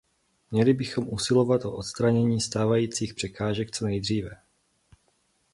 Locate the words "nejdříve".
3.85-4.31